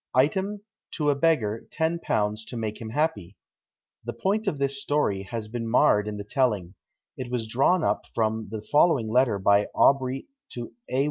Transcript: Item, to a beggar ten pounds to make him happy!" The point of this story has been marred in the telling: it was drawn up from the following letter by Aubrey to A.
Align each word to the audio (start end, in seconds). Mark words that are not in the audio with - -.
Item, 0.15 0.61
to 0.93 1.11
a 1.11 1.15
beggar 1.15 1.67
ten 1.69 1.99
pounds 1.99 2.43
to 2.45 2.57
make 2.57 2.81
him 2.81 2.89
happy!" 2.89 3.35
The 4.03 4.13
point 4.13 4.47
of 4.47 4.57
this 4.57 4.81
story 4.81 5.21
has 5.29 5.47
been 5.47 5.69
marred 5.69 6.07
in 6.07 6.17
the 6.17 6.23
telling: 6.23 6.73
it 7.17 7.29
was 7.31 7.45
drawn 7.47 7.83
up 7.83 8.05
from 8.15 8.47
the 8.49 8.63
following 8.63 9.11
letter 9.11 9.37
by 9.37 9.67
Aubrey 9.75 10.25
to 10.53 10.73
A. 10.89 10.99